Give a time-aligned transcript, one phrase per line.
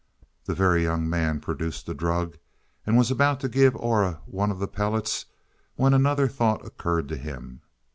[0.45, 2.39] The Very Young Man produced the drug
[2.87, 5.25] and was about to give Aura one of the pellets
[5.75, 7.61] when another thought occurred to him.